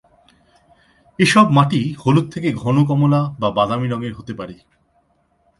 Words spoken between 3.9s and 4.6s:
রঙের হতে পারে।